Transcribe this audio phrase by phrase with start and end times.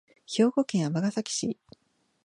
[0.25, 1.59] 兵庫県尼崎市